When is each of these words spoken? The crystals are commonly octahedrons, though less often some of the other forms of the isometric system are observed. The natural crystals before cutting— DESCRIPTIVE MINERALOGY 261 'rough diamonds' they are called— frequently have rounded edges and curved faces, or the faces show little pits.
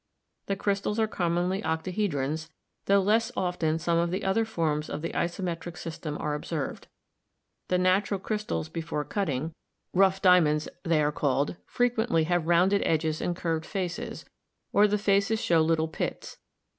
The 0.47 0.55
crystals 0.55 0.97
are 0.97 1.05
commonly 1.05 1.61
octahedrons, 1.61 2.49
though 2.85 3.01
less 3.01 3.31
often 3.37 3.77
some 3.77 3.99
of 3.99 4.09
the 4.09 4.23
other 4.23 4.45
forms 4.45 4.89
of 4.89 5.03
the 5.03 5.11
isometric 5.11 5.77
system 5.77 6.17
are 6.17 6.33
observed. 6.33 6.87
The 7.67 7.77
natural 7.77 8.19
crystals 8.19 8.67
before 8.67 9.05
cutting— 9.05 9.53
DESCRIPTIVE 9.93 9.93
MINERALOGY 9.93 10.19
261 10.23 10.75
'rough 10.81 10.83
diamonds' 10.83 10.83
they 10.83 11.03
are 11.03 11.11
called— 11.11 11.57
frequently 11.77 12.23
have 12.23 12.47
rounded 12.47 12.81
edges 12.83 13.21
and 13.21 13.35
curved 13.35 13.67
faces, 13.67 14.25
or 14.73 14.87
the 14.87 14.97
faces 14.97 15.39
show 15.39 15.61
little 15.61 15.87
pits. 15.87 16.39